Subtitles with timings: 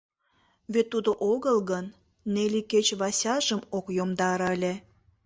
[0.73, 1.85] Вет тудо огыл гын,
[2.33, 4.73] Нелли кеч Васяжым ок йомдаре ыле.